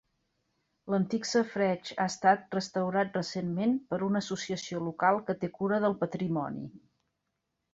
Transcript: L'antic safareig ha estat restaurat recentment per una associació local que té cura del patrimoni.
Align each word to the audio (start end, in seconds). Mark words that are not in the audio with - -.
L'antic 0.93 1.27
safareig 1.31 1.91
ha 1.97 2.07
estat 2.13 2.57
restaurat 2.57 3.19
recentment 3.19 3.75
per 3.93 4.01
una 4.09 4.23
associació 4.27 4.83
local 4.87 5.23
que 5.29 5.37
té 5.45 5.51
cura 5.59 5.81
del 5.85 5.99
patrimoni. 6.05 6.67